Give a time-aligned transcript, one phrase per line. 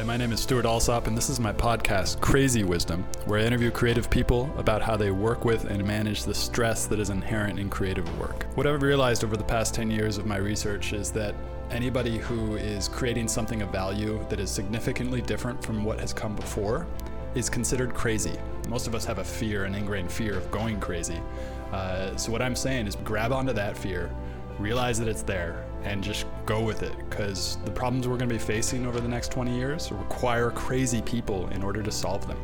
[0.00, 3.44] Hi, my name is Stuart Alsop, and this is my podcast, Crazy Wisdom, where I
[3.44, 7.58] interview creative people about how they work with and manage the stress that is inherent
[7.58, 8.46] in creative work.
[8.54, 11.34] What I've realized over the past 10 years of my research is that
[11.70, 16.34] anybody who is creating something of value that is significantly different from what has come
[16.34, 16.86] before
[17.34, 18.38] is considered crazy.
[18.70, 21.20] Most of us have a fear, an ingrained fear of going crazy.
[21.72, 24.10] Uh, so, what I'm saying is grab onto that fear,
[24.58, 28.34] realize that it's there, and just go with it because the problems we're going to
[28.34, 32.38] be facing over the next 20 years require crazy people in order to solve them.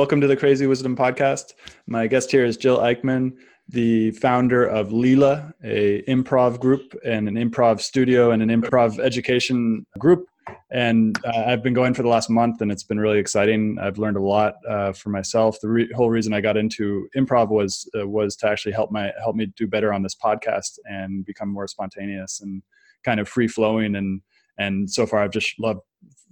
[0.00, 1.52] Welcome to the Crazy Wisdom Podcast.
[1.86, 3.32] My guest here is Jill Eickmann,
[3.68, 9.84] the founder of Leela, a improv group and an improv studio and an improv education
[9.98, 10.24] group.
[10.70, 13.76] And uh, I've been going for the last month, and it's been really exciting.
[13.78, 15.58] I've learned a lot uh, for myself.
[15.60, 19.12] The re- whole reason I got into improv was uh, was to actually help my
[19.22, 22.62] help me do better on this podcast and become more spontaneous and
[23.04, 23.94] kind of free flowing.
[23.96, 24.22] And
[24.56, 25.80] and so far, I've just loved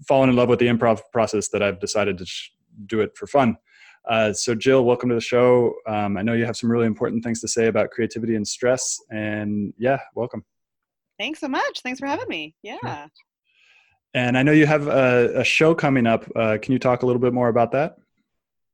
[0.06, 2.48] fallen in love with the improv process that I've decided to sh-
[2.86, 3.56] do it for fun.
[4.08, 5.74] Uh, so, Jill, welcome to the show.
[5.86, 8.98] Um, I know you have some really important things to say about creativity and stress,
[9.10, 10.44] and yeah, welcome.
[11.18, 11.80] Thanks so much.
[11.82, 12.54] Thanks for having me.
[12.62, 13.08] Yeah.
[14.14, 16.24] And I know you have a, a show coming up.
[16.34, 17.96] Uh, can you talk a little bit more about that?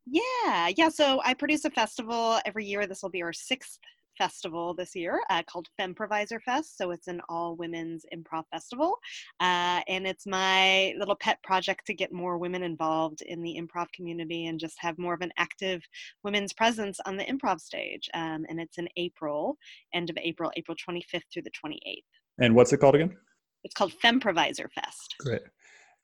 [0.06, 0.90] Yeah, yeah.
[0.90, 2.86] So I produce a festival every year.
[2.86, 3.78] This will be our sixth
[4.16, 6.76] festival this year uh, called Femprovisor Fest.
[6.76, 8.98] So it's an all women's improv festival.
[9.40, 13.86] Uh, and it's my little pet project to get more women involved in the improv
[13.92, 15.82] community and just have more of an active
[16.22, 18.08] women's presence on the improv stage.
[18.14, 19.56] Um, and it's in April,
[19.92, 22.02] end of April, April 25th through the 28th.
[22.38, 23.16] And what's it called again?
[23.64, 25.14] It's called Femprovisor Fest.
[25.20, 25.42] Great.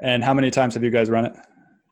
[0.02, 1.36] And how many times have you guys run it?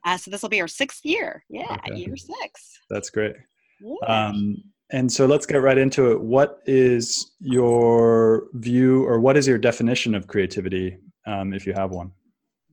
[0.05, 1.45] Uh, so this will be our sixth year.
[1.51, 1.97] Yeah, okay.
[1.97, 2.79] year six.
[2.89, 3.35] That's great.
[3.81, 4.07] Yeah.
[4.07, 4.57] Um,
[4.91, 6.21] and so let's get right into it.
[6.21, 11.91] What is your view or what is your definition of creativity, um, if you have
[11.91, 12.13] one?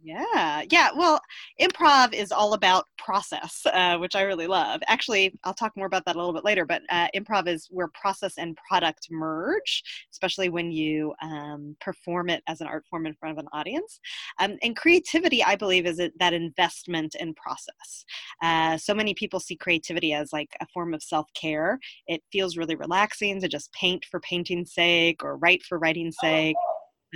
[0.05, 0.89] Yeah, yeah.
[0.95, 1.19] Well,
[1.59, 4.81] improv is all about process, uh, which I really love.
[4.85, 6.63] Actually, I'll talk more about that a little bit later.
[6.63, 12.43] But uh, improv is where process and product merge, especially when you um, perform it
[12.47, 13.99] as an art form in front of an audience.
[14.39, 18.05] Um, and creativity, I believe, is that investment in process.
[18.43, 21.79] Uh, so many people see creativity as like a form of self care.
[22.07, 26.55] It feels really relaxing to just paint for painting's sake or write for writing's sake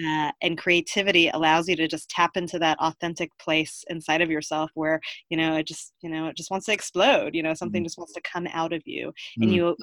[0.07, 4.71] uh, and creativity allows you to just tap into that authentic place inside of yourself
[4.75, 4.99] where
[5.29, 7.85] you know it just you know it just wants to explode you know something mm-hmm.
[7.85, 9.43] just wants to come out of you mm-hmm.
[9.43, 9.75] and you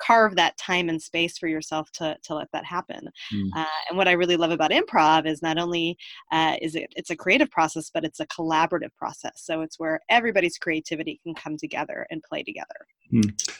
[0.00, 3.48] carve that time and space for yourself to, to let that happen mm.
[3.56, 5.96] uh, and what i really love about improv is not only
[6.30, 10.00] uh, is it it's a creative process but it's a collaborative process so it's where
[10.08, 13.56] everybody's creativity can come together and play together mm.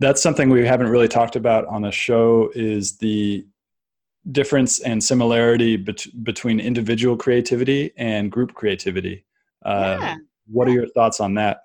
[0.00, 3.46] that's something we haven't really talked about on the show is the
[4.32, 9.24] difference and similarity bet- between individual creativity and group creativity.
[9.64, 10.16] Uh, yeah.
[10.48, 11.62] What are your thoughts on that?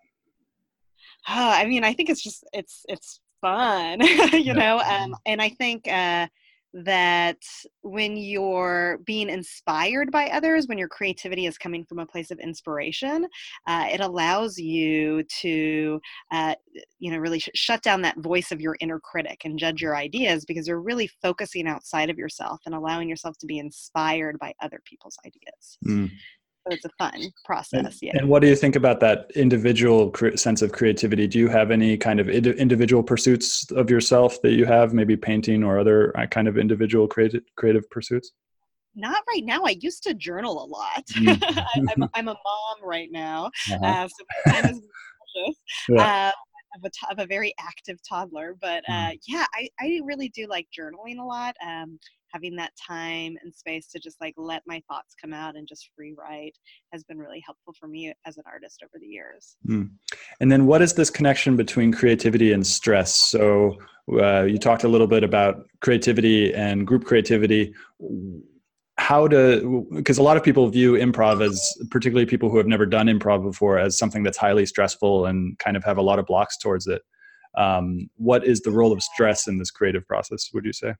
[1.29, 4.01] Oh, I mean, I think it's just it's it's fun,
[4.33, 6.27] you know, um, and I think uh,
[6.73, 7.37] that
[7.81, 12.39] when you're being inspired by others, when your creativity is coming from a place of
[12.39, 13.27] inspiration,
[13.67, 15.99] uh, it allows you to,
[16.31, 16.55] uh,
[16.99, 19.95] you know, really sh- shut down that voice of your inner critic and judge your
[19.95, 24.53] ideas because you're really focusing outside of yourself and allowing yourself to be inspired by
[24.61, 25.77] other people's ideas.
[25.85, 26.11] Mm
[26.67, 27.85] it's a fun process.
[27.85, 28.11] And, yeah.
[28.15, 31.27] And what do you think about that individual cre- sense of creativity?
[31.27, 35.17] Do you have any kind of ind- individual pursuits of yourself that you have, maybe
[35.17, 38.31] painting or other uh, kind of individual creative creative pursuits?
[38.95, 39.63] Not right now.
[39.63, 41.05] I used to journal a lot.
[41.13, 41.65] Mm.
[41.75, 43.85] I'm, I'm, a mom right now, uh-huh.
[43.85, 44.81] uh, so my time is
[45.33, 45.55] precious.
[45.89, 46.27] Yeah.
[46.27, 46.31] Uh,
[46.75, 48.55] of a, t- of a very active toddler.
[48.61, 49.19] But uh, mm.
[49.27, 51.55] yeah, I, I really do like journaling a lot.
[51.65, 51.99] Um,
[52.33, 55.89] having that time and space to just like let my thoughts come out and just
[55.95, 56.57] free write
[56.91, 59.57] has been really helpful for me as an artist over the years.
[59.67, 59.89] Mm.
[60.39, 63.15] And then what is this connection between creativity and stress?
[63.15, 63.77] So
[64.19, 67.73] uh, you talked a little bit about creativity and group creativity
[68.97, 72.85] how to because a lot of people view improv as particularly people who have never
[72.85, 76.25] done improv before as something that's highly stressful and kind of have a lot of
[76.25, 77.01] blocks towards it
[77.57, 80.93] um, what is the role of stress in this creative process would you say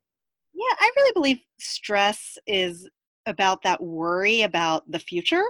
[1.02, 2.90] really believe stress is
[3.26, 5.44] about that worry about the future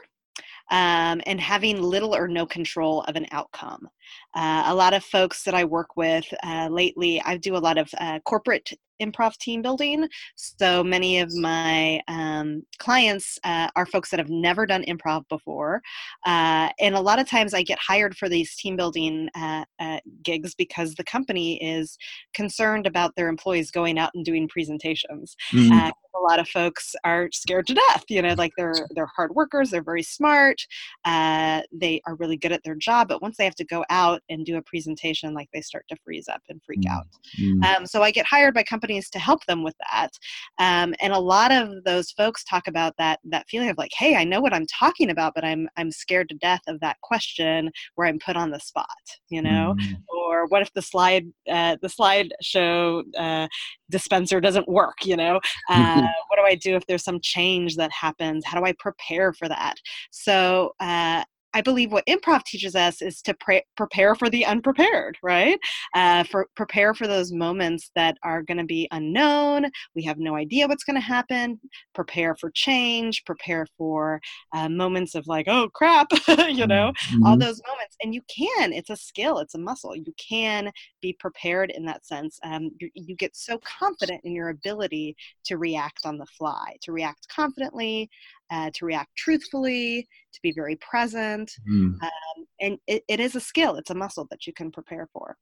[0.72, 3.88] um, and having little or no control of an outcome.
[4.34, 7.78] Uh, a lot of folks that I work with uh, lately, I do a lot
[7.78, 8.72] of uh, corporate
[9.02, 10.08] improv team building.
[10.36, 15.82] So many of my um, clients uh, are folks that have never done improv before.
[16.26, 20.00] Uh, and a lot of times I get hired for these team building uh, uh
[20.24, 21.98] gigs because the company is
[22.34, 25.36] concerned about their employees going out and doing presentations.
[25.52, 28.04] Mm-hmm a lot of folks are scared to death.
[28.10, 30.62] You know, like they're they're hard workers, they're very smart,
[31.06, 34.22] uh, they are really good at their job, but once they have to go out
[34.30, 36.92] and do a presentation, like they start to freeze up and freak mm.
[36.92, 37.08] out.
[37.40, 37.64] Mm.
[37.64, 40.12] Um, so I get hired by companies to help them with that,
[40.60, 44.16] um, and a lot of those folks talk about that that feeling of like, hey,
[44.16, 47.72] I know what I'm talking about, but I'm I'm scared to death of that question
[47.96, 48.88] where I'm put on the spot.
[49.30, 49.96] You know, mm.
[50.10, 53.48] or what if the slide uh, the slideshow uh,
[53.90, 55.06] dispenser doesn't work?
[55.06, 55.40] You know.
[55.70, 58.46] Uh, uh, what do I do if there's some change that happens?
[58.46, 59.76] How do I prepare for that?
[60.12, 65.18] So uh, I believe what improv teaches us is to pre- prepare for the unprepared,
[65.22, 65.60] right?
[65.94, 69.66] Uh, for prepare for those moments that are going to be unknown.
[69.96, 71.60] We have no idea what's going to happen.
[71.94, 73.24] Prepare for change.
[73.26, 74.22] Prepare for
[74.54, 76.08] uh, moments of like, oh crap,
[76.50, 77.26] you know, mm-hmm.
[77.26, 77.96] all those moments.
[78.02, 78.74] And you can.
[78.74, 79.40] It's a skill.
[79.40, 79.96] It's a muscle.
[79.96, 80.72] You can
[81.02, 82.40] be prepared in that sense.
[82.44, 85.16] Um, you, you get so confident in your ability
[85.46, 88.10] to react on the fly, to react confidently,
[88.52, 91.52] uh, to react truthfully, to be very present.
[91.70, 92.02] Mm.
[92.02, 95.38] Um, and it, it is a skill, it's a muscle that you can prepare for.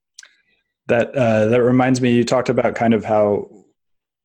[0.87, 3.49] That, uh, that reminds me, you talked about kind of how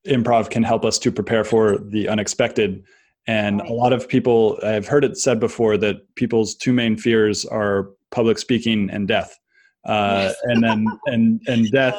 [0.07, 2.85] improv can help us to prepare for the unexpected.
[3.27, 3.71] And right.
[3.71, 7.91] a lot of people, I've heard it said before that people's two main fears are
[8.11, 9.39] public speaking and death.
[9.85, 10.37] Uh, yes.
[10.45, 11.99] and then, and, and death,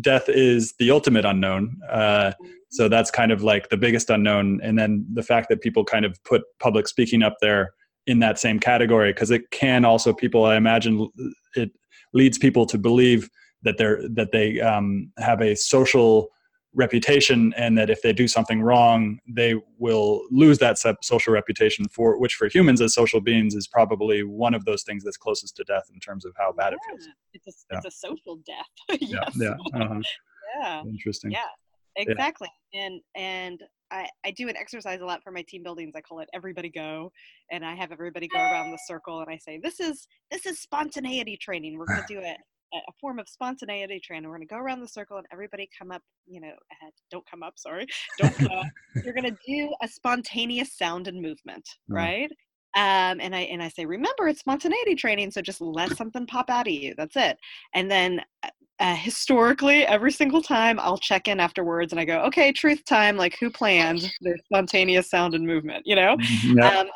[0.00, 1.78] death is the ultimate unknown.
[1.90, 2.32] Uh,
[2.76, 4.60] so that's kind of like the biggest unknown.
[4.62, 7.72] And then the fact that people kind of put public speaking up there
[8.06, 11.08] in that same category, because it can also people, I imagine,
[11.54, 11.70] it
[12.12, 13.30] leads people to believe
[13.62, 16.28] that they're that they um, have a social
[16.74, 22.20] reputation and that if they do something wrong they will lose that social reputation for
[22.20, 25.64] which for humans as social beings is probably one of those things that's closest to
[25.64, 26.76] death in terms of how bad yeah.
[26.76, 27.78] it feels it's a, yeah.
[27.78, 29.32] it's a social death yes.
[29.36, 29.80] yeah yeah.
[29.80, 30.00] Uh-huh.
[30.60, 31.48] yeah interesting yeah
[31.96, 32.86] exactly yeah.
[32.86, 36.20] and and I, I do an exercise a lot for my team buildings i call
[36.20, 37.12] it everybody go
[37.50, 40.58] and i have everybody go around the circle and i say this is this is
[40.58, 42.38] spontaneity training we're going to do it
[42.72, 44.28] a form of spontaneity training.
[44.28, 46.92] We're going to go around the circle and everybody come up, you know, ahead.
[47.10, 47.86] don't come up, sorry.
[48.18, 48.66] Don't come up.
[49.04, 51.94] You're going to do a spontaneous sound and movement, mm-hmm.
[51.94, 52.30] right?
[52.74, 56.50] Um, and I and I say, remember, it's spontaneity training, so just let something pop
[56.50, 56.94] out of you.
[56.98, 57.38] That's it.
[57.72, 58.20] And then
[58.78, 63.16] uh, historically, every single time I'll check in afterwards and I go, okay, truth time.
[63.16, 65.86] Like, who planned the spontaneous sound and movement?
[65.86, 66.16] You know.
[66.16, 66.60] Mm-hmm.
[66.60, 66.88] Um,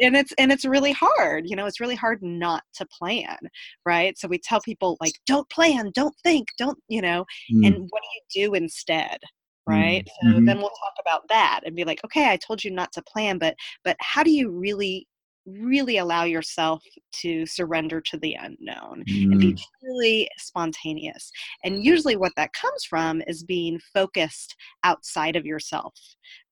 [0.00, 3.36] and it's and it's really hard you know it's really hard not to plan
[3.84, 7.66] right so we tell people like don't plan don't think don't you know mm.
[7.66, 9.18] and what do you do instead
[9.66, 10.08] right mm.
[10.22, 10.44] so mm-hmm.
[10.44, 13.36] then we'll talk about that and be like okay i told you not to plan
[13.36, 13.54] but
[13.84, 15.06] but how do you really
[15.46, 16.82] really allow yourself
[17.12, 19.32] to surrender to the unknown mm.
[19.32, 19.60] and be mm.
[19.80, 21.30] truly spontaneous.
[21.64, 25.94] And usually, what that comes from is being focused outside of yourself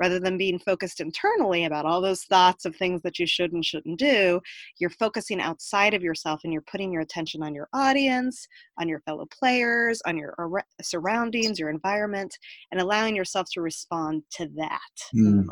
[0.00, 3.64] rather than being focused internally about all those thoughts of things that you should and
[3.64, 4.40] shouldn't do.
[4.78, 8.46] You're focusing outside of yourself and you're putting your attention on your audience,
[8.78, 10.34] on your fellow players, on your
[10.82, 12.36] surroundings, your environment,
[12.70, 14.80] and allowing yourself to respond to that.
[15.14, 15.46] Mm.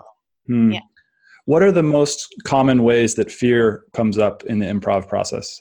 [0.72, 0.80] Yeah.
[1.50, 5.60] What are the most common ways that fear comes up in the improv process?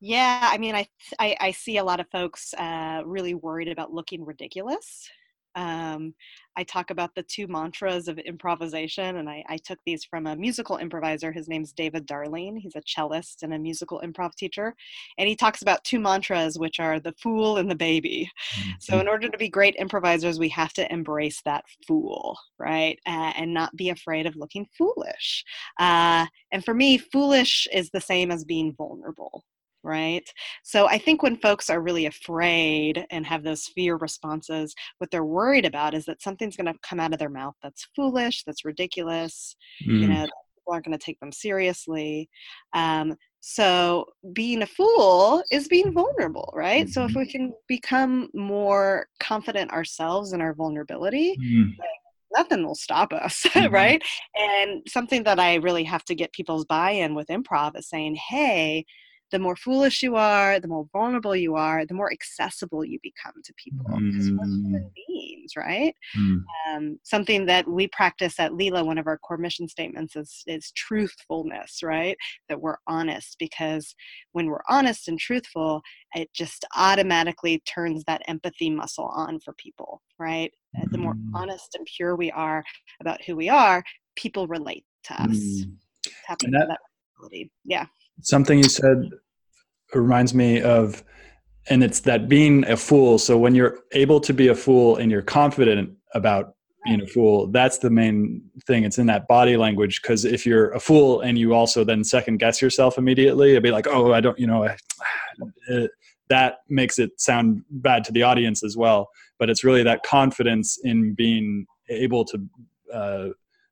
[0.00, 0.88] Yeah, I mean, I
[1.20, 5.08] I, I see a lot of folks uh, really worried about looking ridiculous.
[5.54, 6.14] Um,
[6.56, 10.36] I talk about the two mantras of improvisation, and I, I, took these from a
[10.36, 11.32] musical improviser.
[11.32, 12.56] His name's David Darling.
[12.56, 14.74] He's a cellist and a musical improv teacher.
[15.18, 18.30] And he talks about two mantras, which are the fool and the baby.
[18.56, 18.70] Mm-hmm.
[18.80, 22.98] So, in order to be great improvisers, we have to embrace that fool, right?
[23.06, 25.44] Uh, and not be afraid of looking foolish.
[25.80, 29.44] Uh, and for me, foolish is the same as being vulnerable,
[29.84, 30.28] right?
[30.62, 35.24] So I think when folks are really afraid and have those fear responses, what they're
[35.24, 38.64] worried about is that something's going to come out of their mouth that's foolish, that's
[38.64, 40.00] ridiculous, mm.
[40.00, 40.26] you know,
[40.64, 42.28] people aren't going to take them seriously.
[42.72, 46.86] Um, so being a fool is being vulnerable, right?
[46.86, 46.92] Mm-hmm.
[46.92, 47.18] So if mm-hmm.
[47.18, 51.72] we can become more confident ourselves in our vulnerability, mm.
[52.34, 53.72] nothing will stop us, mm-hmm.
[53.72, 54.02] right?
[54.34, 58.14] And something that I really have to get people's buy in with improv is saying,
[58.14, 58.86] hey,
[59.34, 63.32] the more foolish you are, the more vulnerable you are, the more accessible you become
[63.42, 63.84] to people.
[63.84, 64.90] Because we're human mm.
[64.94, 65.92] beings, right?
[66.16, 66.44] Mm.
[66.68, 70.70] Um, something that we practice at Leela, one of our core mission statements is, is
[70.76, 72.16] truthfulness, right?
[72.48, 73.96] That we're honest because
[74.30, 75.82] when we're honest and truthful,
[76.14, 80.52] it just automatically turns that empathy muscle on for people, right?
[80.78, 80.92] Mm.
[80.92, 81.30] The more mm.
[81.34, 82.62] honest and pure we are
[83.00, 83.82] about who we are,
[84.14, 85.30] people relate to us.
[85.30, 85.72] Mm.
[86.28, 86.78] That, that
[87.64, 87.86] yeah.
[88.20, 89.10] Something you said
[89.92, 91.02] reminds me of
[91.70, 93.18] and it's that being a fool.
[93.18, 97.46] So when you're able to be a fool and you're confident about being a fool
[97.46, 98.84] that's the main thing.
[98.84, 102.36] It's in that body language because if you're a fool and you also then second
[102.36, 104.76] guess yourself immediately it'd be like oh i don't you know I,
[105.68, 105.90] it,
[106.28, 109.08] that makes it sound bad to the audience as well.
[109.38, 112.48] But it's really that confidence in being able to
[112.92, 113.28] uh,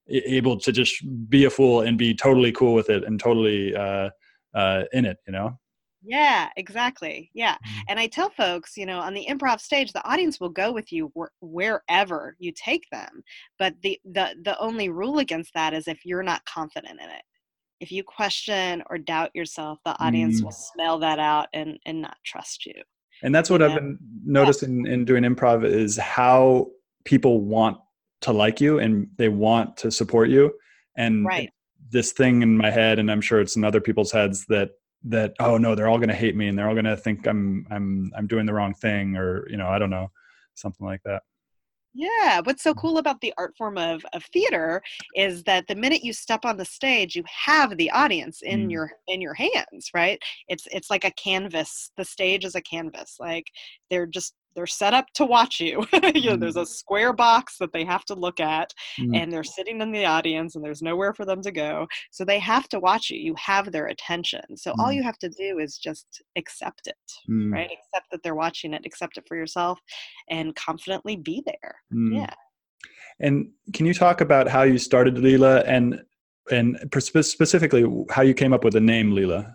[0.08, 4.10] able to just be a fool and be totally cool with it and totally uh,
[4.54, 5.58] uh, in it you know
[6.04, 7.30] yeah, exactly.
[7.34, 7.54] Yeah.
[7.54, 7.80] Mm-hmm.
[7.88, 10.92] And I tell folks, you know, on the improv stage, the audience will go with
[10.92, 13.22] you wh- wherever you take them.
[13.58, 17.22] But the, the, the only rule against that is if you're not confident in it.
[17.80, 20.44] If you question or doubt yourself, the audience mm.
[20.44, 22.74] will smell that out and, and not trust you.
[23.24, 24.92] And that's what you I've been noticing yeah.
[24.92, 26.68] in doing improv is how
[27.04, 27.78] people want
[28.22, 30.52] to like you and they want to support you.
[30.96, 31.50] And right.
[31.90, 34.70] this thing in my head, and I'm sure it's in other people's heads that
[35.04, 37.26] that oh no they're all going to hate me and they're all going to think
[37.26, 40.10] i'm i'm i'm doing the wrong thing or you know i don't know
[40.54, 41.22] something like that.
[41.94, 44.82] Yeah what's so cool about the art form of, of theater
[45.14, 48.72] is that the minute you step on the stage you have the audience in mm.
[48.72, 50.18] your in your hands right?
[50.48, 53.44] It's it's like a canvas the stage is a canvas like
[53.90, 55.86] they're just they're set up to watch you.
[56.14, 56.66] you know, there's a mm.
[56.66, 59.16] square box that they have to look at, mm.
[59.16, 61.86] and they're sitting in the audience, and there's nowhere for them to go.
[62.10, 63.18] So they have to watch you.
[63.18, 64.56] You have their attention.
[64.56, 64.78] So mm.
[64.78, 66.96] all you have to do is just accept it,
[67.30, 67.52] mm.
[67.52, 67.70] right?
[67.70, 69.78] Accept that they're watching it, accept it for yourself,
[70.30, 71.76] and confidently be there.
[71.92, 72.16] Mm.
[72.16, 72.34] Yeah.
[73.20, 76.02] And can you talk about how you started Leela and
[76.50, 79.54] and specifically how you came up with the name Leela?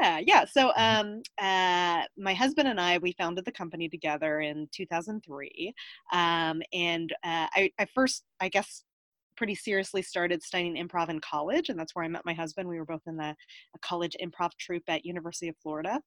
[0.00, 0.44] Yeah, yeah.
[0.44, 1.00] So, mm-hmm.
[1.08, 5.74] um, uh, my husband and I we founded the company together in 2003,
[6.12, 8.84] um, and uh, I, I first, I guess,
[9.36, 12.68] pretty seriously started studying improv in college, and that's where I met my husband.
[12.68, 13.34] We were both in the
[13.82, 16.00] college improv troupe at University of Florida,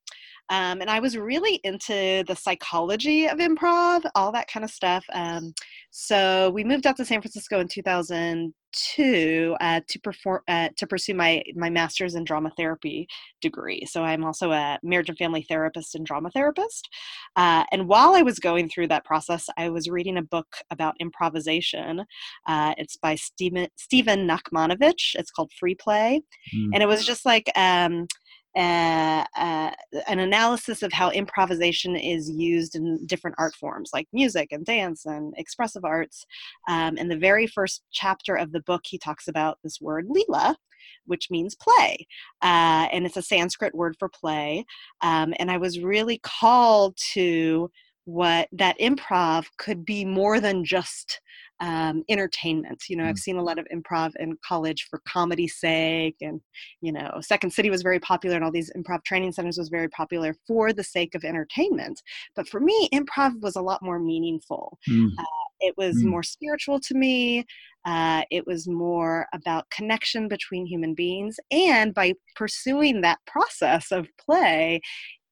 [0.50, 5.05] um, and I was really into the psychology of improv, all that kind of stuff.
[5.13, 5.53] Um,
[5.91, 10.87] so we moved out to San Francisco in 2000 to uh, to perform uh, to
[10.87, 13.07] pursue my my master's in drama therapy
[13.41, 13.85] degree.
[13.85, 16.89] So I'm also a marriage and family therapist and drama therapist.
[17.35, 20.95] Uh, and while I was going through that process, I was reading a book about
[20.99, 22.05] improvisation.
[22.47, 25.15] Uh, it's by Steven Stephen Nachmanovitch.
[25.15, 26.21] It's called Free Play,
[26.55, 26.69] mm.
[26.73, 27.49] and it was just like.
[27.55, 28.07] Um,
[28.55, 29.72] uh,
[30.08, 35.05] an analysis of how improvisation is used in different art forms like music and dance
[35.05, 36.25] and expressive arts.
[36.67, 40.58] Um, in the very first chapter of the book, he talks about this word lila,
[41.05, 42.08] which means play.
[42.41, 44.65] Uh, and it's a Sanskrit word for play.
[45.01, 47.70] Um, and I was really called to
[48.05, 51.22] what that improv could be more than just
[51.62, 52.84] um, entertainment.
[52.89, 53.20] You know, I've mm.
[53.20, 56.41] seen a lot of improv in college for comedy's sake, and
[56.82, 59.88] you know, Second City was very popular, and all these improv training centers was very
[59.89, 62.01] popular for the sake of entertainment.
[62.36, 64.77] But for me, improv was a lot more meaningful.
[64.89, 65.10] Mm.
[65.18, 65.24] Uh,
[65.62, 66.06] it was mm.
[66.06, 67.46] more spiritual to me.
[67.86, 74.08] Uh, it was more about connection between human beings, and by pursuing that process of
[74.20, 74.82] play,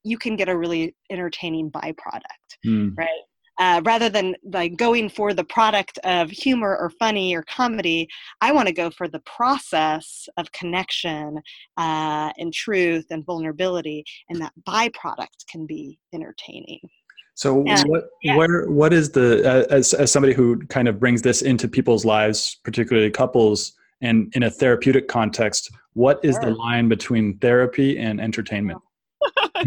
[0.03, 2.21] you can get a really entertaining byproduct,
[2.65, 2.95] mm.
[2.97, 3.21] right?
[3.59, 8.07] Uh, rather than like going for the product of humor or funny or comedy,
[8.39, 11.41] I want to go for the process of connection
[11.77, 16.79] uh, and truth and vulnerability, and that byproduct can be entertaining.
[17.35, 18.35] So, what, yeah.
[18.35, 22.03] where, what is the uh, as as somebody who kind of brings this into people's
[22.03, 26.49] lives, particularly couples, and in a therapeutic context, what is sure.
[26.49, 28.79] the line between therapy and entertainment?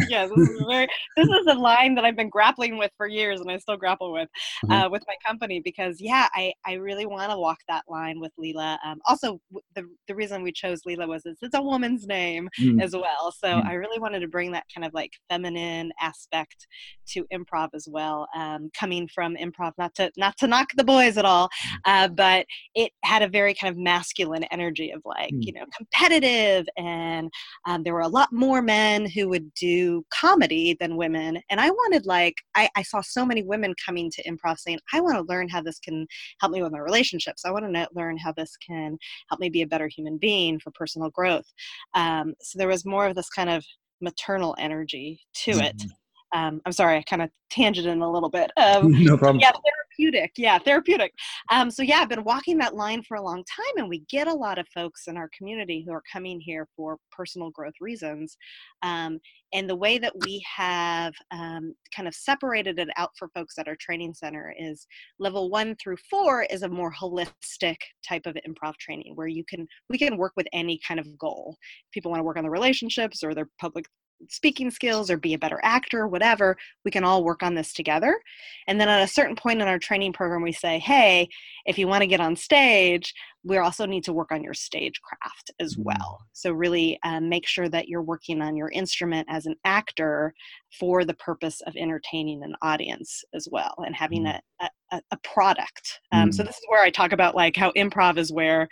[0.09, 3.41] yes, this is, very, this is a line that I've been grappling with for years,
[3.41, 4.29] and I still grapple with
[4.65, 4.73] mm-hmm.
[4.73, 8.33] uh, with my company because yeah, I I really want to walk that line with
[8.41, 8.79] Leela.
[8.85, 9.41] Um, also,
[9.75, 12.83] the the reason we chose Leela was it's, it's a woman's name mm.
[12.83, 13.67] as well, so mm.
[13.67, 16.67] I really wanted to bring that kind of like feminine aspect
[17.09, 18.27] to improv as well.
[18.37, 21.79] Um, coming from improv, not to not to knock the boys at all, mm.
[21.87, 25.39] uh, but it had a very kind of masculine energy of like mm.
[25.41, 27.31] you know competitive, and
[27.67, 31.71] um, there were a lot more men who would do comedy than women and i
[31.71, 35.33] wanted like I, I saw so many women coming to improv saying i want to
[35.33, 36.07] learn how this can
[36.41, 37.45] help me with my relationships.
[37.45, 38.99] I want to learn how this can
[39.29, 41.47] help me be a better human being for personal growth.
[41.95, 43.65] Um, so there was more of this kind of
[44.01, 45.79] maternal energy to it.
[45.79, 45.89] Mm-hmm
[46.33, 48.51] um, I'm sorry, I kind of tangented in a little bit.
[48.63, 49.41] Um, no problem.
[49.41, 50.33] Yeah, therapeutic.
[50.37, 51.13] Yeah, therapeutic.
[51.51, 54.29] Um, so yeah, I've been walking that line for a long time, and we get
[54.29, 58.37] a lot of folks in our community who are coming here for personal growth reasons.
[58.83, 59.19] Um,
[59.53, 63.69] and the way that we have um, kind of separated it out for folks at
[63.69, 64.87] our training center is
[65.19, 67.77] level one through four is a more holistic
[68.09, 71.57] type of improv training where you can we can work with any kind of goal.
[71.93, 73.87] People want to work on their relationships or their public
[74.29, 78.21] speaking skills or be a better actor, whatever, we can all work on this together.
[78.67, 81.29] And then at a certain point in our training program, we say, hey,
[81.67, 83.15] if you want to get on stage,
[83.45, 85.85] we also need to work on your stagecraft as mm.
[85.85, 86.21] well.
[86.33, 90.35] So, really um, make sure that you're working on your instrument as an actor
[90.79, 94.39] for the purpose of entertaining an audience as well and having mm.
[94.61, 96.01] a, a, a, product.
[96.13, 96.35] Um, mm.
[96.35, 98.69] So, this is where I talk about like how improv is where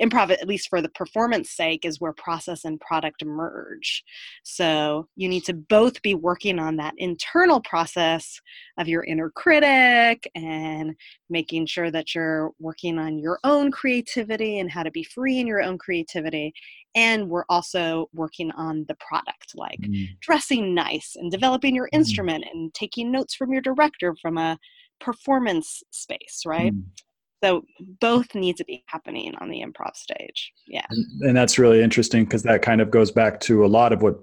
[0.00, 4.02] improv, at least for the performance sake, is where process and product merge.
[4.42, 8.40] So, you need to both be working on that internal process
[8.78, 10.94] of your inner critic and
[11.28, 15.46] making sure that you're working on your own creativity and how to be free in
[15.46, 16.52] your own creativity
[16.94, 20.06] and we're also working on the product like mm.
[20.20, 21.90] dressing nice and developing your mm.
[21.92, 24.58] instrument and taking notes from your director from a
[25.00, 26.82] performance space right mm.
[27.42, 27.62] so
[28.00, 32.24] both need to be happening on the improv stage yeah and, and that's really interesting
[32.24, 34.20] because that kind of goes back to a lot of what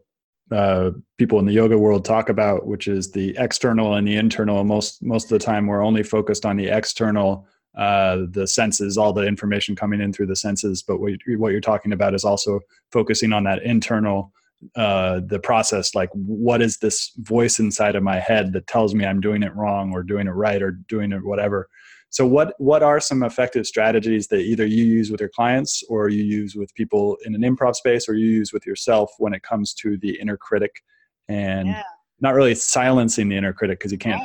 [0.52, 4.66] uh, people in the yoga world talk about, which is the external and the internal.
[4.66, 9.14] Most most of the time, we're only focused on the external uh, the senses, all
[9.14, 10.84] the information coming in through the senses.
[10.84, 12.60] But what, you, what you're talking about is also
[12.92, 14.34] focusing on that internal,
[14.76, 15.96] uh, the process.
[15.96, 19.56] Like, what is this voice inside of my head that tells me I'm doing it
[19.56, 21.70] wrong or doing it right or doing it whatever?
[22.10, 26.10] So, what what are some effective strategies that either you use with your clients or
[26.10, 29.44] you use with people in an improv space or you use with yourself when it
[29.44, 30.84] comes to the inner critic
[31.30, 31.84] and yeah
[32.22, 34.22] not really silencing the inner critic because you can't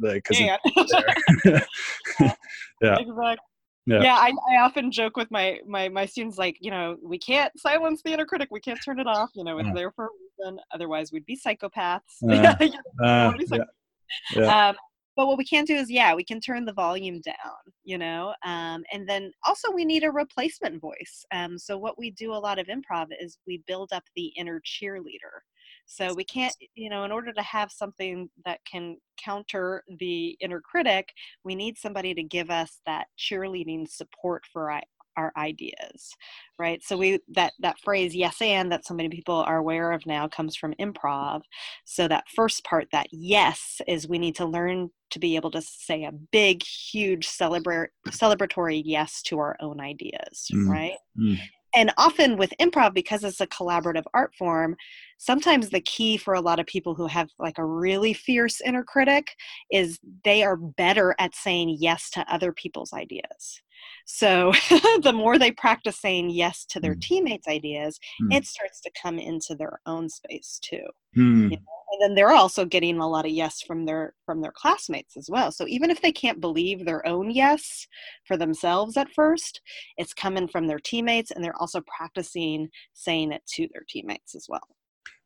[0.00, 0.22] right.
[0.24, 0.56] because yeah.
[2.80, 3.36] yeah exactly
[3.86, 4.02] yeah.
[4.02, 7.52] yeah I, I often joke with my, my my students like you know we can't
[7.58, 10.08] silence the inner critic we can't turn it off you know it's there for a
[10.40, 12.54] reason otherwise we'd be psychopaths uh,
[13.04, 13.58] uh, yeah.
[14.34, 14.68] yeah.
[14.68, 14.76] Um,
[15.14, 17.34] but what we can do is yeah we can turn the volume down
[17.82, 22.10] you know um, and then also we need a replacement voice um, so what we
[22.12, 25.42] do a lot of improv is we build up the inner cheerleader
[25.92, 30.60] so we can't, you know, in order to have something that can counter the inner
[30.60, 31.12] critic,
[31.44, 34.80] we need somebody to give us that cheerleading support for our,
[35.18, 36.14] our ideas,
[36.58, 36.82] right?
[36.82, 40.26] So we that that phrase "yes and" that so many people are aware of now
[40.28, 41.42] comes from improv.
[41.84, 45.60] So that first part, that yes, is we need to learn to be able to
[45.60, 50.70] say a big, huge celebrate celebratory yes to our own ideas, mm.
[50.70, 50.96] right?
[51.18, 51.38] Mm
[51.74, 54.76] and often with improv because it's a collaborative art form
[55.18, 58.82] sometimes the key for a lot of people who have like a really fierce inner
[58.82, 59.36] critic
[59.70, 63.60] is they are better at saying yes to other people's ideas
[64.06, 64.52] so
[65.02, 67.00] the more they practice saying yes to their mm.
[67.00, 68.34] teammates ideas mm.
[68.34, 70.84] it starts to come into their own space too
[71.16, 71.50] mm.
[71.50, 71.81] you know?
[71.92, 75.28] And then they're also getting a lot of yes from their from their classmates as
[75.30, 75.52] well.
[75.52, 77.86] So even if they can't believe their own yes
[78.24, 79.60] for themselves at first
[79.96, 84.46] it's coming from their teammates and they're also practicing saying it to their teammates as
[84.48, 84.66] well.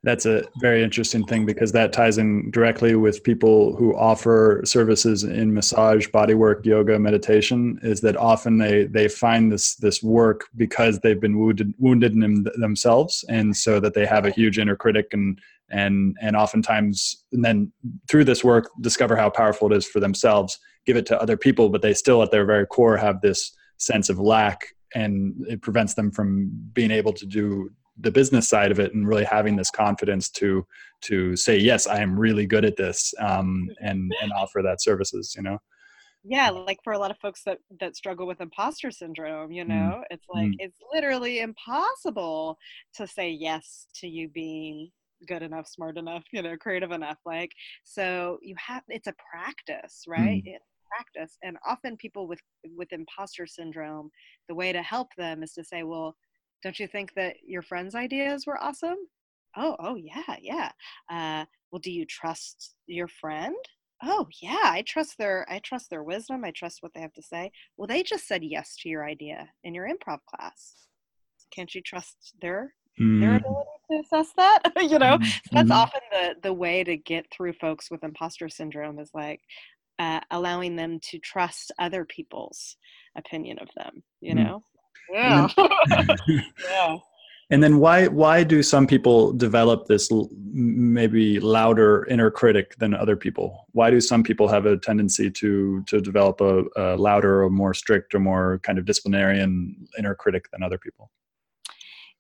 [0.03, 5.25] That's a very interesting thing because that ties in directly with people who offer services
[5.25, 11.01] in massage bodywork yoga meditation is that often they they find this this work because
[11.01, 14.77] they've been wounded wounded in them, themselves and so that they have a huge inner
[14.77, 17.73] critic and and and oftentimes and then
[18.09, 21.69] through this work discover how powerful it is for themselves give it to other people
[21.69, 25.95] but they still at their very core have this sense of lack and it prevents
[25.95, 29.71] them from being able to do the business side of it and really having this
[29.71, 30.65] confidence to
[31.01, 35.35] to say yes i am really good at this um, and and offer that services
[35.37, 35.59] you know
[36.23, 39.69] yeah like for a lot of folks that that struggle with imposter syndrome you mm.
[39.69, 40.03] know mm.
[40.11, 40.57] it's like mm.
[40.59, 42.59] it's literally impossible
[42.95, 44.91] to say yes to you being
[45.27, 47.53] good enough smart enough you know creative enough like
[47.85, 50.43] so you have it's a practice right?
[50.45, 50.57] Mm.
[50.91, 52.41] practice and often people with
[52.77, 54.11] with imposter syndrome
[54.49, 56.17] the way to help them is to say well
[56.63, 58.97] don't you think that your friends ideas were awesome?
[59.57, 60.71] Oh oh yeah yeah.
[61.11, 63.57] Uh, well do you trust your friend?
[64.03, 67.23] Oh yeah i trust their i trust their wisdom i trust what they have to
[67.23, 67.51] say.
[67.77, 70.87] Well they just said yes to your idea in your improv class.
[71.51, 73.21] Can't you trust their mm.
[73.21, 75.41] their ability to assess that you know mm.
[75.53, 75.73] that's mm-hmm.
[75.73, 79.41] often the the way to get through folks with imposter syndrome is like
[79.99, 82.77] uh, allowing them to trust other people's
[83.17, 84.45] opinion of them you mm.
[84.45, 84.63] know
[85.13, 85.49] yeah.
[86.29, 86.99] yeah.
[87.51, 90.11] and then why why do some people develop this
[90.53, 93.67] maybe louder inner critic than other people?
[93.73, 97.75] Why do some people have a tendency to to develop a, a louder or more
[97.75, 101.11] strict or more kind of disciplinarian inner critic than other people?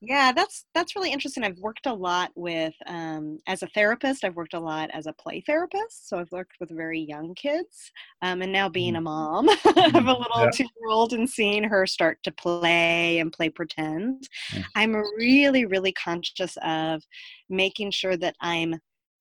[0.02, 1.42] Yeah, that's that's really interesting.
[1.42, 4.24] I've worked a lot with um, as a therapist.
[4.24, 6.08] I've worked a lot as a play therapist.
[6.08, 9.06] So I've worked with very young kids, um, and now being mm-hmm.
[9.06, 10.06] a mom of a mm-hmm.
[10.06, 10.50] little yeah.
[10.50, 14.62] two-year-old and seeing her start to play and play pretend, mm-hmm.
[14.74, 17.02] I'm really, really conscious of
[17.48, 18.74] making sure that I'm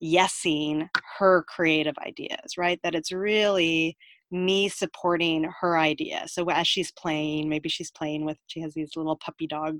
[0.04, 2.58] yesing her creative ideas.
[2.58, 3.96] Right, that it's really
[4.30, 6.24] me supporting her idea.
[6.26, 9.78] So as she's playing, maybe she's playing with, she has these little puppy dog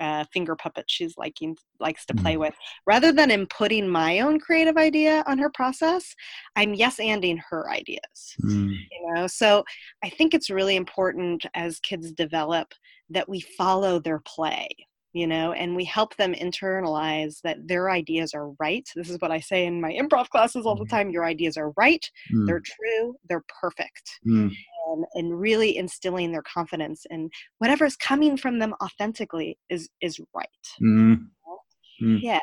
[0.00, 2.40] uh, finger puppet she's liking likes to play mm.
[2.40, 2.54] with
[2.86, 6.14] rather than inputting my own creative idea on her process
[6.56, 8.70] i'm yes anding her ideas mm.
[8.70, 9.64] you know so
[10.02, 12.72] i think it's really important as kids develop
[13.10, 14.68] that we follow their play
[15.12, 18.88] you know, and we help them internalize that their ideas are right.
[18.94, 20.96] This is what I say in my improv classes all the mm-hmm.
[20.96, 22.46] time your ideas are right, mm.
[22.46, 24.10] they're true, they're perfect.
[24.26, 24.52] Mm.
[24.92, 30.48] And, and really instilling their confidence in whatever's coming from them authentically is is right.
[30.82, 31.26] Mm.
[32.00, 32.40] Yeah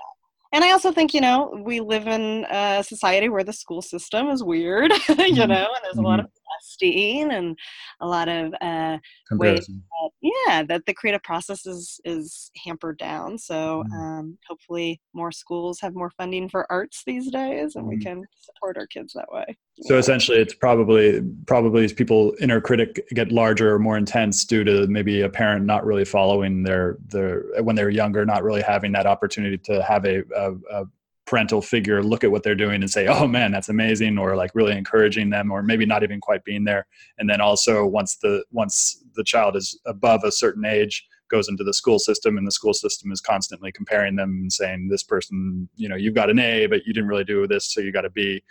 [0.54, 4.30] and I also think, you know, we live in a society where the school system
[4.30, 5.50] is weird, you mm-hmm.
[5.50, 6.37] know, and there's a lot of mm-hmm.
[6.56, 7.58] Testing and
[8.02, 8.98] a lot of uh,
[9.32, 13.38] ways that, yeah, that the creative process is, is hampered down.
[13.38, 13.94] So mm-hmm.
[13.94, 18.78] um, hopefully more schools have more funding for arts these days and we can support
[18.78, 19.46] our kids that way.
[19.82, 20.00] So yeah.
[20.00, 24.88] essentially, it's probably probably as people inner critic get larger or more intense due to
[24.88, 29.06] maybe a parent not really following their their when they're younger, not really having that
[29.06, 30.86] opportunity to have a, a, a
[31.28, 34.52] parental figure look at what they're doing and say, "Oh man, that's amazing," or like
[34.56, 36.88] really encouraging them, or maybe not even quite being there.
[37.20, 41.64] And then also once the once the child is above a certain age, goes into
[41.64, 45.70] the school system and the school system is constantly comparing them and saying this person
[45.76, 48.06] you know you've got an a but you didn't really do this so you got
[48.06, 48.42] a b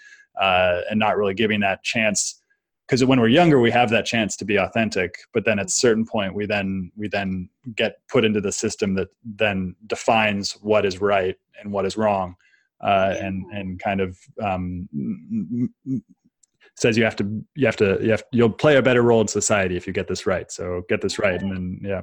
[0.41, 2.43] uh, and not really giving that chance
[2.87, 5.71] because when we're younger we have that chance to be authentic but then at a
[5.71, 10.85] certain point we then we then get put into the system that then defines what
[10.85, 12.37] is right and what is wrong
[12.83, 14.89] uh, and and kind of um,
[16.77, 19.29] says you have to you have to you have you'll play a better role in
[19.29, 20.51] society if you get this right.
[20.51, 22.03] So get this right and then yeah.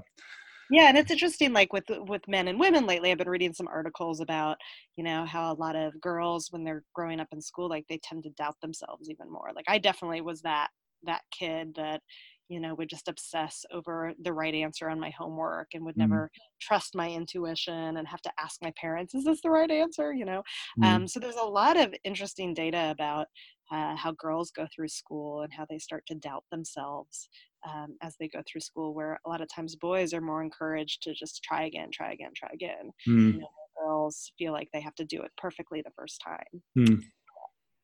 [0.71, 3.67] Yeah and it's interesting like with with men and women lately i've been reading some
[3.67, 4.57] articles about
[4.95, 7.99] you know how a lot of girls when they're growing up in school like they
[8.01, 9.51] tend to doubt themselves even more.
[9.55, 10.69] Like i definitely was that
[11.03, 12.01] that kid that
[12.49, 16.09] you know would just obsess over the right answer on my homework and would mm-hmm.
[16.09, 20.13] never trust my intuition and have to ask my parents is this the right answer
[20.13, 20.41] you know
[20.79, 20.83] mm-hmm.
[20.83, 23.27] um, so there's a lot of interesting data about
[23.71, 27.29] uh, how girls go through school and how they start to doubt themselves
[27.67, 31.01] um, as they go through school, where a lot of times boys are more encouraged
[31.03, 32.91] to just try again, try again, try again.
[33.07, 33.33] Mm.
[33.33, 33.47] You know,
[33.79, 36.61] girls feel like they have to do it perfectly the first time.
[36.77, 37.01] Mm.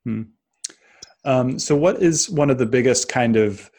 [0.08, 0.28] Mm.
[1.26, 3.69] Um, so, what is one of the biggest kind of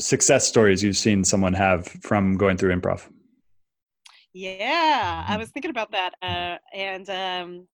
[0.00, 3.08] success stories you've seen someone have from going through improv?
[4.32, 5.40] Yeah, I hmm.
[5.40, 7.68] was thinking about that, uh, and um,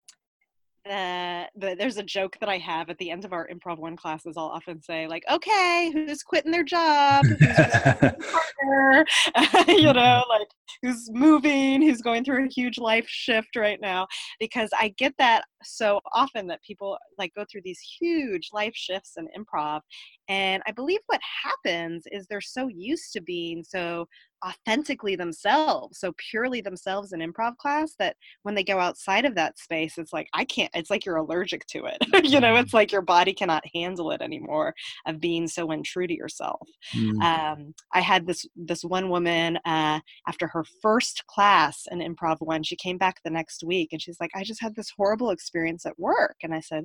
[0.87, 3.97] uh, the, there's a joke that I have at the end of our improv one
[3.97, 4.37] classes.
[4.37, 7.25] I'll often say like, "Okay, who's quitting their job?
[7.53, 9.05] partner?
[9.69, 10.49] you know, like
[10.83, 11.83] who's moving?
[11.83, 14.07] Who's going through a huge life shift right now?"
[14.41, 19.15] Because I get that so often that people like go through these huge life shifts
[19.17, 19.81] in improv,
[20.29, 24.07] and I believe what happens is they're so used to being so
[24.47, 29.59] authentically themselves, so purely themselves in improv class that when they go outside of that
[29.59, 31.99] space, it's like, I can't, it's like you're allergic to it.
[32.25, 34.75] you know, it's like your body cannot handle it anymore
[35.07, 36.69] of being so untrue to yourself.
[36.95, 37.23] Mm.
[37.23, 42.63] Um, I had this, this one woman uh, after her first class in improv one,
[42.63, 45.87] she came back the next week and she's like, I just had this horrible experience
[45.87, 46.37] at work.
[46.43, 46.85] And I said,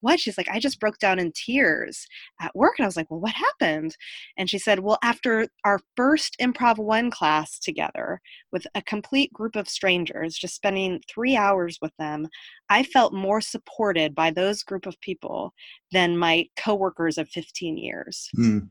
[0.00, 0.20] What?
[0.20, 2.06] She's like, I just broke down in tears
[2.40, 2.74] at work.
[2.78, 3.96] And I was like, Well, what happened?
[4.36, 8.20] And she said, Well, after our first improv one class together
[8.52, 12.28] with a complete group of strangers, just spending three hours with them,
[12.68, 15.54] I felt more supported by those group of people
[15.90, 18.28] than my coworkers of 15 years.
[18.38, 18.68] Mm.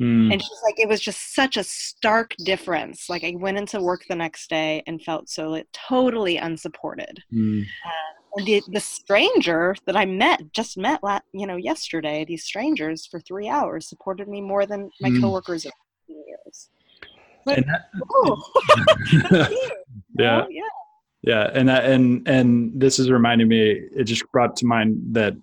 [0.00, 0.32] Mm.
[0.32, 3.08] And she's like, it was just such a stark difference.
[3.08, 7.22] Like, I went into work the next day and felt so like, totally unsupported.
[7.32, 7.62] Mm.
[7.62, 11.00] Uh, and the, the stranger that I met, just met,
[11.32, 15.20] you know, yesterday, these strangers for three hours supported me more than my mm.
[15.20, 15.72] coworkers of
[16.08, 16.70] years.
[17.44, 18.42] But, that, oh,
[20.18, 20.62] yeah, yeah,
[21.22, 23.70] yeah, and that, and and this is reminding me.
[23.94, 25.34] It just brought to mind that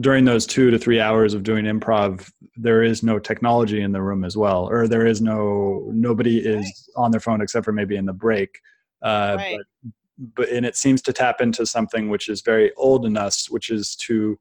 [0.00, 4.02] during those two to three hours of doing improv, there is no technology in the
[4.02, 7.96] room as well, or there is no nobody is on their phone except for maybe
[7.96, 8.60] in the break.
[9.02, 9.58] uh, right.
[9.82, 9.92] but,
[10.34, 13.70] but and it seems to tap into something which is very old in us, which
[13.70, 14.38] is to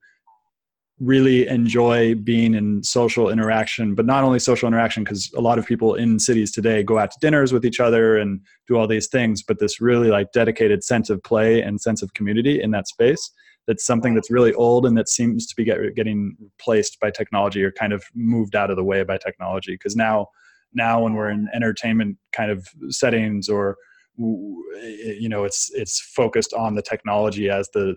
[1.00, 5.66] really enjoy being in social interaction, but not only social interaction, because a lot of
[5.66, 9.08] people in cities today go out to dinners with each other and do all these
[9.08, 12.88] things, but this really like dedicated sense of play and sense of community in that
[12.88, 13.32] space.
[13.68, 17.64] That's something that's really old and that seems to be get, getting replaced by technology
[17.64, 19.74] or kind of moved out of the way by technology.
[19.74, 20.28] Because now,
[20.74, 23.78] now when we're in entertainment kind of settings or
[24.20, 27.96] eh, you know it's it's focused on the technology as the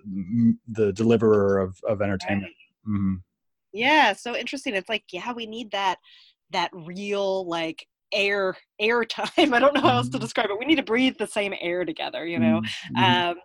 [0.68, 2.52] the deliverer of, of entertainment
[2.88, 3.14] Mm-hmm.
[3.72, 4.74] Yeah, so interesting.
[4.74, 5.98] It's like, yeah, we need that
[6.52, 9.54] that real like air air time.
[9.54, 10.22] I don't know how else to mm-hmm.
[10.22, 10.58] describe it.
[10.58, 12.60] We need to breathe the same air together, you know.
[12.96, 13.30] Mm-hmm.
[13.30, 13.36] Um,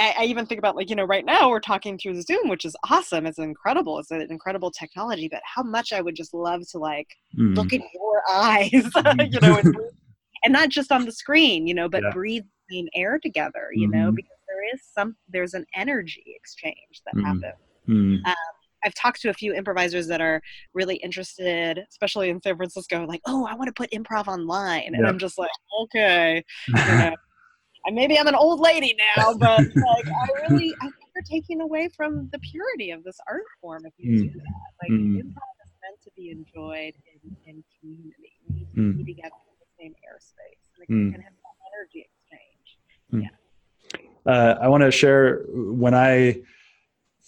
[0.00, 2.64] I, I, even think about like you know right now we're talking through Zoom, which
[2.64, 3.26] is awesome.
[3.26, 3.98] It's incredible.
[3.98, 5.28] It's an incredible technology.
[5.30, 7.54] But how much I would just love to like mm-hmm.
[7.54, 9.76] look in your eyes, you know, and,
[10.44, 12.10] and, not just on the screen, you know, but yeah.
[12.10, 14.14] breathe clean air together, you know, mm-hmm.
[14.14, 17.26] because there is some there's an energy exchange that mm-hmm.
[17.26, 17.60] happens.
[17.88, 18.34] Um,
[18.88, 20.40] I've talked to a few improvisers that are
[20.72, 24.94] really interested, especially in San Francisco, like, oh, I want to put improv online.
[24.94, 25.50] And I'm just like,
[25.82, 26.42] okay.
[26.68, 27.14] You know,
[27.84, 31.60] and maybe I'm an old lady now, but like, I really, I think you're taking
[31.60, 34.32] away from the purity of this art form if you mm.
[34.32, 34.82] do that.
[34.82, 35.16] Like, mm.
[35.16, 38.40] improv is meant to be enjoyed in, in community.
[38.48, 39.04] We need to mm.
[39.04, 41.14] be together in the same airspace and, mm.
[41.14, 42.78] and have that energy exchange.
[43.12, 43.22] Mm.
[43.22, 44.32] Yeah.
[44.32, 46.40] Uh, I want to share when I,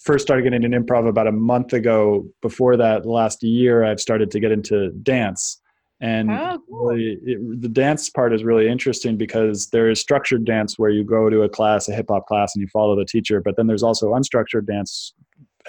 [0.03, 2.25] first started getting into improv about a month ago.
[2.41, 5.59] Before that, last year, I've started to get into dance.
[5.99, 6.87] And oh, cool.
[6.87, 11.03] really, it, the dance part is really interesting because there is structured dance where you
[11.03, 13.39] go to a class, a hip hop class, and you follow the teacher.
[13.39, 15.13] But then there's also unstructured dance,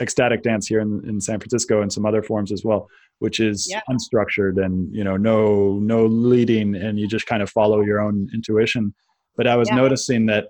[0.01, 3.69] ecstatic dance here in, in San Francisco and some other forms as well, which is
[3.69, 3.83] yeah.
[3.91, 8.31] unstructured and you know no no leading, and you just kind of follow your own
[8.33, 8.95] intuition.
[9.37, 9.77] But I was yeah.
[9.77, 10.49] noticing that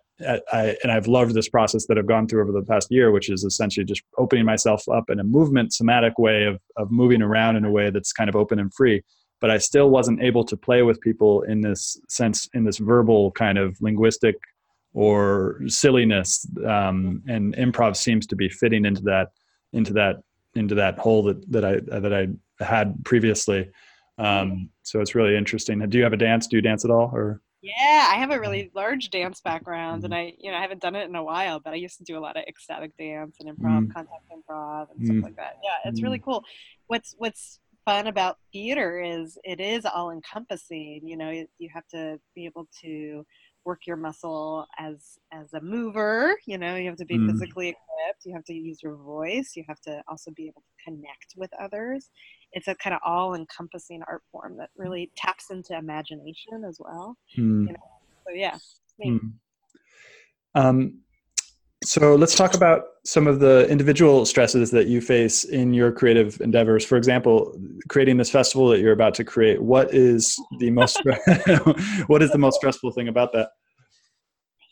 [0.53, 3.31] I, and I've loved this process that I've gone through over the past year, which
[3.31, 7.57] is essentially just opening myself up in a movement somatic way of, of moving around
[7.57, 9.03] in a way that's kind of open and free.
[9.40, 13.33] But I still wasn't able to play with people in this sense, in this verbal
[13.33, 14.37] kind of linguistic
[14.95, 16.47] or silliness.
[16.66, 19.31] Um, and improv seems to be fitting into that,
[19.73, 20.16] into that,
[20.55, 23.71] into that hole that, that I, that I had previously.
[24.18, 25.81] Um, so it's really interesting.
[25.88, 26.47] Do you have a dance?
[26.47, 27.40] Do you dance at all or?
[27.62, 30.35] Yeah, I have a really large dance background, and mm-hmm.
[30.35, 32.18] I, you know, I haven't done it in a while, but I used to do
[32.18, 33.94] a lot of ecstatic dance and improv, mm.
[33.94, 35.07] contact improv, and mm.
[35.07, 35.59] stuff like that.
[35.62, 36.03] Yeah, it's mm.
[36.03, 36.44] really cool.
[36.88, 41.03] What's What's fun about theater is it is all encompassing.
[41.05, 43.25] You know, you, you have to be able to
[43.64, 47.31] work your muscle as as a mover you know you have to be mm.
[47.31, 50.85] physically equipped you have to use your voice you have to also be able to
[50.85, 52.11] connect with others
[52.53, 57.17] it's a kind of all encompassing art form that really taps into imagination as well
[57.37, 57.67] mm.
[57.67, 57.91] you know?
[58.27, 58.57] so yeah
[59.05, 59.33] mm.
[60.55, 60.99] um,
[61.85, 66.41] so let's talk about some of the individual stresses that you face in your creative
[66.41, 66.85] endeavors.
[66.85, 69.61] For example, creating this festival that you're about to create.
[69.61, 71.03] What is the most
[72.07, 73.51] what is the most stressful thing about that?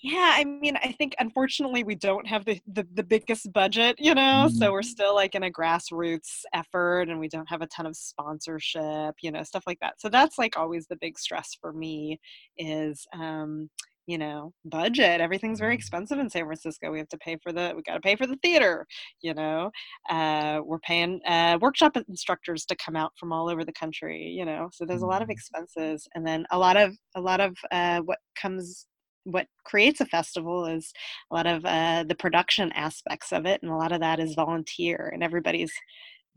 [0.02, 4.14] Yeah, I mean, I think unfortunately we don't have the, the, the biggest budget, you
[4.14, 4.56] know, mm-hmm.
[4.56, 7.94] so we're still like in a grassroots effort and we don't have a ton of
[7.94, 10.00] sponsorship, you know, stuff like that.
[10.00, 12.18] So that's like always the big stress for me
[12.56, 13.68] is um,
[14.06, 15.78] you know budget everything's very mm-hmm.
[15.78, 18.26] expensive in san francisco we have to pay for the we got to pay for
[18.26, 18.86] the theater
[19.20, 19.70] you know
[20.08, 24.44] uh, we're paying uh, workshop instructors to come out from all over the country you
[24.44, 25.32] know so there's a lot of mm-hmm.
[25.32, 28.86] expenses and then a lot of a lot of uh, what comes
[29.24, 30.92] what creates a festival is
[31.30, 34.34] a lot of uh, the production aspects of it and a lot of that is
[34.34, 35.72] volunteer and everybody's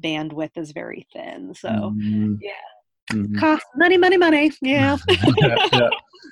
[0.03, 2.35] bandwidth is very thin so mm-hmm.
[2.41, 2.51] yeah
[3.11, 3.37] Mm-hmm.
[3.37, 4.51] Cost money, money, money.
[4.61, 4.97] Yeah.
[5.37, 5.89] yeah, yeah.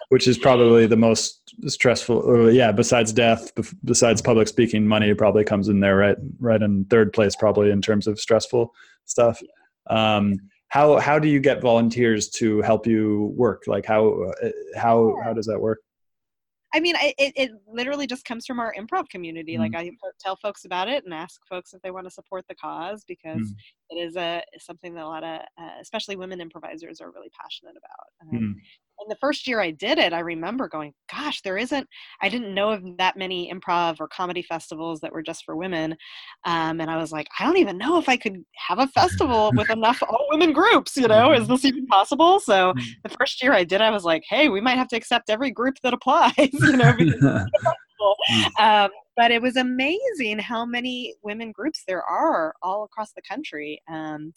[0.10, 2.18] Which is probably the most stressful.
[2.18, 3.52] Or yeah, besides death,
[3.84, 6.18] besides public speaking, money probably comes in there, right?
[6.40, 8.74] Right in third place, probably in terms of stressful
[9.06, 9.42] stuff.
[9.88, 10.38] Um,
[10.70, 13.64] how how do you get volunteers to help you work?
[13.68, 15.80] Like how uh, how how does that work?
[16.74, 19.54] I mean, it, it literally just comes from our improv community.
[19.54, 19.74] Mm-hmm.
[19.74, 22.56] Like I tell folks about it and ask folks if they want to support the
[22.56, 23.98] cause because mm-hmm.
[23.98, 27.76] it is a something that a lot of, uh, especially women improvisers, are really passionate
[27.78, 28.30] about.
[28.30, 28.60] Um, mm-hmm
[29.02, 31.88] and the first year I did it, I remember going, gosh, there isn't,
[32.22, 35.96] I didn't know of that many improv or comedy festivals that were just for women.
[36.46, 39.52] Um, and I was like, I don't even know if I could have a festival
[39.56, 42.40] with enough all women groups, you know, is this even possible?
[42.40, 42.84] So mm.
[43.04, 45.52] the first year I did, I was like, hey, we might have to accept every
[45.52, 48.60] group that applies, you know, mm.
[48.60, 53.82] um, but it was amazing how many women groups there are all across the country.
[53.90, 54.34] Um,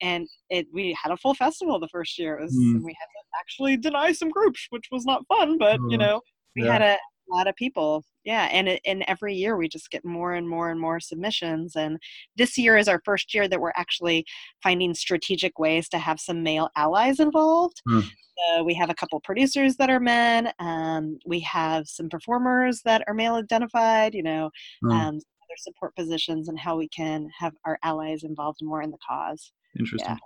[0.00, 2.38] and it we had a full festival the first year.
[2.38, 2.82] It was mm.
[2.82, 6.00] we had to actually deny some groups, which was not fun, but you mm.
[6.00, 6.20] know
[6.54, 6.72] we yeah.
[6.72, 10.34] had a lot of people yeah and it, and every year we just get more
[10.34, 11.98] and more and more submissions and
[12.36, 14.24] this year is our first year that we're actually
[14.62, 18.02] finding strategic ways to have some male allies involved mm.
[18.02, 23.02] so we have a couple producers that are men um, we have some performers that
[23.06, 24.50] are male identified you know
[24.84, 24.92] mm.
[24.92, 28.98] um, other support positions and how we can have our allies involved more in the
[29.08, 30.16] cause interesting.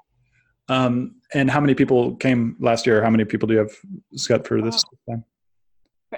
[0.69, 0.85] Yeah.
[0.85, 3.03] Um, and how many people came last year?
[3.03, 3.73] How many people do you have,
[4.15, 5.13] Scott, for this oh.
[5.13, 5.25] time?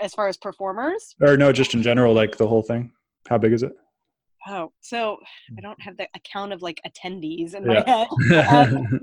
[0.01, 1.14] as far as performers?
[1.21, 2.92] Or no just in general like the whole thing?
[3.29, 3.73] How big is it?
[4.47, 5.18] Oh so
[5.57, 8.09] i don't have the account of like attendees in my head.
[8.53, 9.01] Um,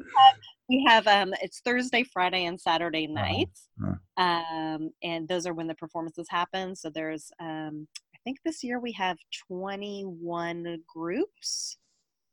[0.67, 3.69] we have um it's thursday friday and saturday nights.
[3.81, 4.23] Uh-huh.
[4.23, 6.75] um and those are when the performances happen.
[6.75, 11.77] So there's um i think this year we have 21 groups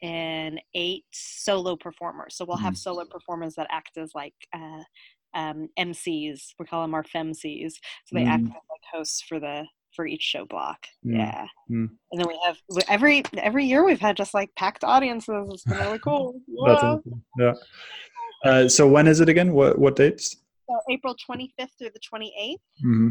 [0.06, 2.78] and eight solo performers so we'll have mm.
[2.78, 4.82] solo performers that act as like uh
[5.36, 6.54] um, MCs.
[6.58, 7.72] We call them our FemCs.
[8.04, 8.28] So they mm.
[8.28, 10.86] act as like hosts for the for each show block.
[11.06, 11.18] Mm.
[11.18, 11.46] Yeah.
[11.70, 11.88] Mm.
[12.12, 12.56] And then we have
[12.88, 15.48] every every year we've had just like packed audiences.
[15.50, 16.40] It's been really cool.
[16.66, 16.96] Yeah.
[17.38, 17.52] yeah.
[18.44, 19.52] Uh, so when is it again?
[19.52, 20.36] What what dates?
[20.68, 22.54] So April 25th through the 28th.
[22.84, 23.08] Mm-hmm.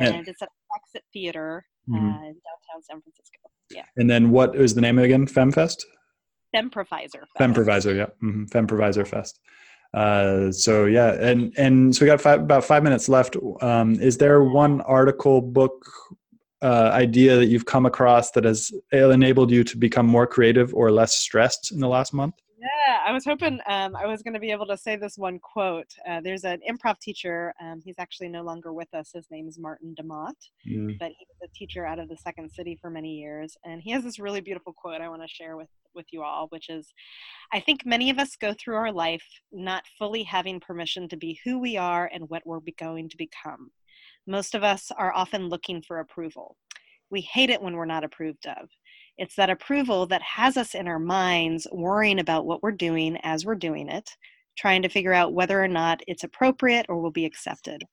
[0.00, 2.04] And, it's at Exit Theater mm-hmm.
[2.04, 3.50] uh, in downtown San Francisco.
[3.70, 3.84] Yeah.
[3.96, 5.26] And then what is the name again?
[5.26, 5.84] FemFest?
[6.54, 7.12] Femprovisor.
[7.12, 7.38] Fest.
[7.38, 8.06] Femprovisor, yeah.
[8.22, 8.44] Mm-hmm.
[8.44, 9.40] Femprovisor Fest.
[9.94, 13.36] Uh, so yeah, and and so we got five, about five minutes left.
[13.60, 15.84] Um, is there one article, book,
[16.62, 20.90] uh, idea that you've come across that has enabled you to become more creative or
[20.90, 22.34] less stressed in the last month?
[23.04, 25.86] I was hoping um, I was going to be able to say this one quote.
[26.08, 27.52] Uh, there's an improv teacher.
[27.62, 29.10] Um, he's actually no longer with us.
[29.12, 30.36] His name is Martin de Maat,
[30.68, 30.98] mm.
[30.98, 33.56] but he was a teacher out of the Second City for many years.
[33.64, 36.46] And he has this really beautiful quote I want to share with, with you all,
[36.50, 36.92] which is
[37.52, 41.38] I think many of us go through our life not fully having permission to be
[41.44, 43.70] who we are and what we're going to become.
[44.26, 46.56] Most of us are often looking for approval.
[47.10, 48.68] We hate it when we're not approved of.
[49.18, 53.44] It's that approval that has us in our minds worrying about what we're doing as
[53.44, 54.10] we're doing it,
[54.56, 57.84] trying to figure out whether or not it's appropriate or will be accepted.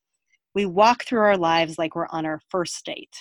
[0.56, 3.16] We walk through our lives like we're on our first date,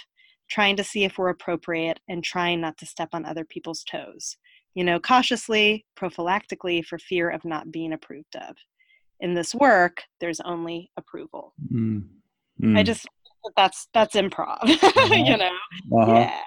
[0.49, 4.37] trying to see if we're appropriate and trying not to step on other people's toes.
[4.75, 8.57] You know, cautiously, prophylactically, for fear of not being approved of.
[9.21, 11.53] In this work, there's only approval.
[11.73, 12.05] Mm.
[12.63, 12.79] Mm.
[12.79, 13.07] I just
[13.57, 15.15] that's that's improv, uh-huh.
[15.15, 15.51] you know.
[16.01, 16.13] Uh-huh.
[16.13, 16.41] Yeah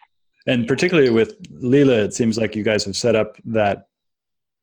[0.48, 3.88] and particularly with Leela, it seems like you guys have set up that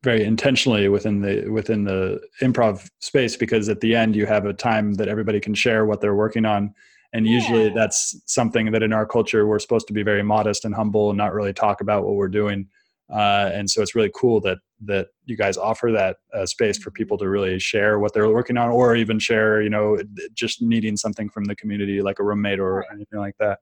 [0.03, 4.53] very intentionally within the within the improv space because at the end you have a
[4.53, 6.73] time that everybody can share what they're working on.
[7.11, 7.33] And yeah.
[7.33, 11.09] usually that's something that in our culture we're supposed to be very modest and humble
[11.09, 12.67] and not really talk about what we're doing.
[13.11, 16.91] Uh, and so it's really cool that that you guys offer that uh, space for
[16.91, 19.97] people to really share what they're working on or even share you know
[20.33, 23.59] just needing something from the community like a roommate or anything like that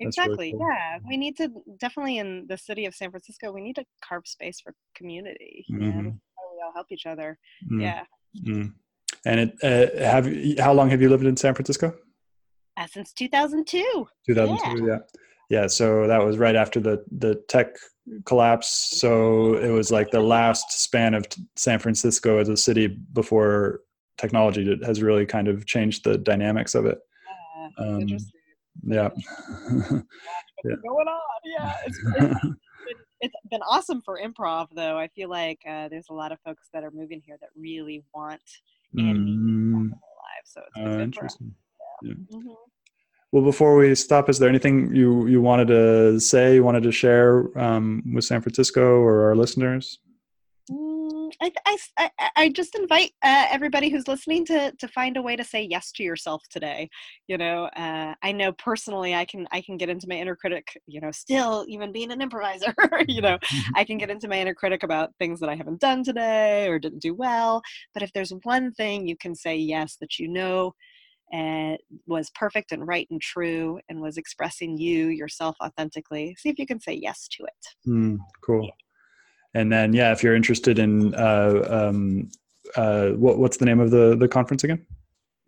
[0.00, 0.68] exactly really cool.
[0.68, 4.26] yeah we need to definitely in the city of san francisco we need to carve
[4.26, 6.06] space for community mm-hmm.
[6.06, 7.80] we all help each other mm-hmm.
[7.80, 8.04] yeah
[8.46, 8.68] mm-hmm.
[9.26, 10.26] and it uh, have
[10.58, 11.94] how long have you lived in san francisco
[12.76, 14.92] uh, since 2002 2002 yeah.
[14.92, 14.98] yeah
[15.50, 17.76] yeah so that was right after the the tech
[18.24, 23.80] collapse so it was like the last span of san francisco as a city before
[24.16, 26.98] technology has really kind of changed the dynamics of it
[27.78, 28.06] uh, um,
[28.82, 29.08] yeah.
[29.70, 30.76] yeah.
[30.86, 31.20] going on?
[31.44, 32.40] Yeah, it's, it's,
[33.20, 34.98] it's been awesome for improv, though.
[34.98, 38.04] I feel like uh, there's a lot of folks that are moving here that really
[38.14, 38.42] want
[38.94, 39.90] and mm.
[39.90, 39.96] lives.
[40.44, 41.54] So it's uh, interesting.
[42.02, 42.10] Yeah.
[42.10, 42.36] yeah.
[42.36, 42.50] Mm-hmm.
[43.32, 46.92] Well, before we stop, is there anything you you wanted to say, you wanted to
[46.92, 50.00] share um, with San Francisco or our listeners?
[51.42, 51.52] I,
[51.96, 55.62] I, I just invite uh, everybody who's listening to to find a way to say
[55.62, 56.90] yes to yourself today.
[57.28, 60.78] You know, uh, I know personally I can I can get into my inner critic.
[60.86, 62.74] You know, still even being an improviser,
[63.08, 63.76] you know, mm-hmm.
[63.76, 66.78] I can get into my inner critic about things that I haven't done today or
[66.78, 67.62] didn't do well.
[67.94, 70.74] But if there's one thing you can say yes that you know
[71.32, 76.58] and was perfect and right and true and was expressing you yourself authentically, see if
[76.58, 77.88] you can say yes to it.
[77.88, 78.68] Mm, cool.
[79.54, 82.28] And then yeah if you're interested in uh, um,
[82.76, 84.84] uh, what, what's the name of the the conference again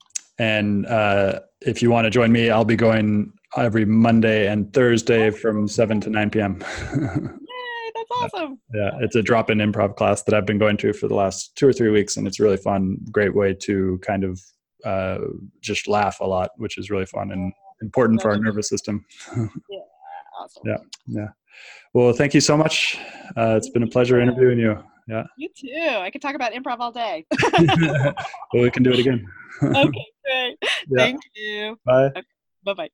[0.43, 5.31] And uh, if you want to join me, I'll be going every Monday and Thursday
[5.31, 6.59] from 7 to 9 p.m.
[6.93, 8.59] Yay, that's awesome.
[8.75, 11.69] Yeah, it's a drop-in improv class that I've been going to for the last two
[11.69, 12.97] or three weeks, and it's really fun.
[13.13, 14.41] Great way to kind of
[14.85, 15.19] uh,
[15.61, 19.05] just laugh a lot, which is really fun and important for our nervous system.
[19.37, 19.79] yeah,
[20.41, 20.63] awesome.
[20.67, 21.29] Yeah, yeah.
[21.95, 22.99] Well, thank you so much.
[23.37, 24.83] Uh, it's been a pleasure interviewing you.
[25.07, 25.23] Yeah.
[25.37, 25.99] You too.
[25.99, 27.27] I could talk about improv all day.
[27.59, 28.15] well,
[28.55, 29.25] we can do it again.
[29.63, 30.59] Okay, great.
[30.61, 30.97] Yeah.
[30.97, 31.79] Thank you.
[31.85, 32.05] Bye.
[32.07, 32.23] Okay.
[32.65, 32.89] Bye bye.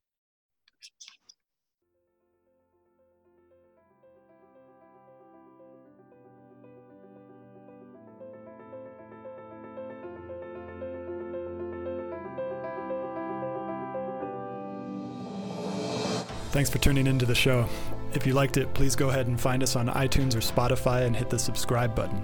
[16.51, 17.69] Thanks for tuning into the show.
[18.15, 21.15] If you liked it, please go ahead and find us on iTunes or Spotify and
[21.15, 22.21] hit the subscribe button.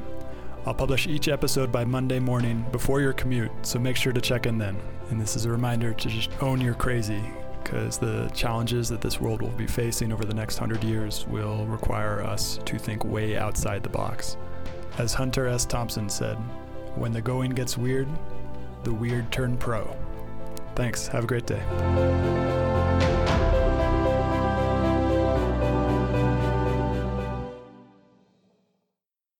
[0.66, 4.46] I'll publish each episode by Monday morning before your commute, so make sure to check
[4.46, 4.76] in then.
[5.10, 7.22] And this is a reminder to just own your crazy,
[7.62, 11.66] because the challenges that this world will be facing over the next hundred years will
[11.66, 14.38] require us to think way outside the box.
[14.96, 15.66] As Hunter S.
[15.66, 16.36] Thompson said,
[16.96, 18.08] when the going gets weird,
[18.84, 19.94] the weird turn pro.
[20.76, 21.06] Thanks.
[21.08, 22.62] Have a great day.